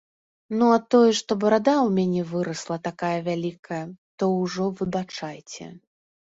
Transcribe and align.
Ну, 0.61 0.69
а 0.75 0.77
тое, 0.95 1.11
што 1.19 1.31
барада 1.43 1.75
ў 1.81 1.89
мяне 1.99 2.21
вырасла 2.31 2.77
такая 2.89 3.13
вялікая, 3.29 3.85
то 4.19 4.23
ўжо 4.41 4.65
выбачайце! 4.83 5.73